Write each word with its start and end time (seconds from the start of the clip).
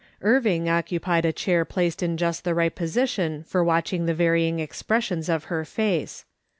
Irving 0.23 0.67
occupied 0.67 1.25
a 1.25 1.31
chair 1.31 1.63
placed 1.63 2.01
in 2.01 2.17
just 2.17 2.43
the 2.43 2.55
right 2.55 2.73
position 2.73 3.43
for 3.43 3.63
watch 3.63 3.93
ing 3.93 4.07
the 4.07 4.15
varying 4.15 4.59
expressions 4.59 5.29
of 5.29 5.43
her 5.43 5.63
face. 5.63 6.25